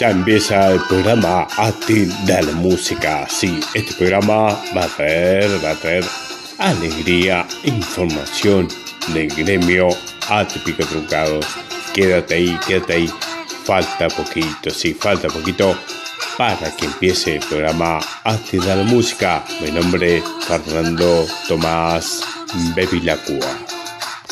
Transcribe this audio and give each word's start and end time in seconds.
Ya 0.00 0.08
empieza 0.08 0.72
el 0.72 0.80
programa 0.88 1.46
A 1.58 1.70
ti 1.72 2.06
de 2.24 2.42
la 2.42 2.52
música. 2.52 3.26
Sí, 3.28 3.60
este 3.74 3.92
programa 3.92 4.58
va 4.74 4.84
a 4.84 4.88
traer, 4.88 5.62
va 5.62 5.72
a 5.72 5.74
traer 5.74 6.06
alegría, 6.56 7.46
información 7.64 8.66
del 9.12 9.28
gremio 9.28 9.88
atípico 10.26 10.86
truncado. 10.86 11.40
Quédate 11.92 12.36
ahí, 12.36 12.58
quédate 12.66 12.94
ahí. 12.94 13.10
Falta 13.64 14.08
poquito, 14.08 14.70
sí, 14.70 14.94
falta 14.94 15.28
poquito 15.28 15.76
para 16.38 16.74
que 16.74 16.86
empiece 16.86 17.36
el 17.36 17.40
programa 17.40 18.00
A 18.24 18.38
ti 18.38 18.56
de 18.56 18.74
la 18.74 18.84
música. 18.84 19.44
Mi 19.60 19.70
nombre 19.70 20.16
es 20.16 20.24
Fernando 20.46 21.26
Tomás 21.46 22.22
Bevilacua. 22.74 23.79